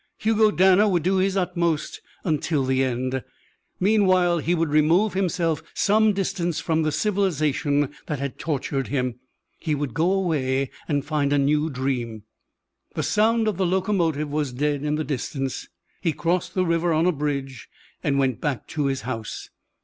[0.17, 3.23] Hugo Danner would do his utmost until the end.
[3.79, 9.19] Meanwhile, he would remove himself some distance from the civilization that had tortured him.
[9.59, 12.23] He would go away and find a new dream.
[12.95, 15.67] The sound of the locomotive was dead in the distance.
[16.01, 17.69] He crossed the river on a bridge
[18.03, 19.51] and went back to his house.